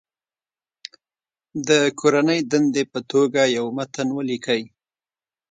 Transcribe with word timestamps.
د 1.67 1.69
کورنۍ 1.99 2.39
دندې 2.51 2.83
په 2.93 2.99
توګه 3.11 3.41
یو 3.57 3.65
متن 3.77 4.07
ولیکئ. 4.13 4.61